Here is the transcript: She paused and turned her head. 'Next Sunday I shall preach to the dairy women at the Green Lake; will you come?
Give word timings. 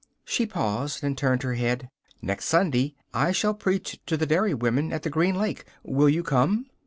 She 0.25 0.47
paused 0.47 1.03
and 1.03 1.15
turned 1.15 1.43
her 1.43 1.53
head. 1.53 1.87
'Next 2.23 2.45
Sunday 2.45 2.95
I 3.13 3.31
shall 3.31 3.53
preach 3.53 3.99
to 4.07 4.17
the 4.17 4.25
dairy 4.25 4.55
women 4.55 4.91
at 4.91 5.03
the 5.03 5.11
Green 5.11 5.35
Lake; 5.35 5.63
will 5.83 6.09
you 6.09 6.23
come? 6.23 6.65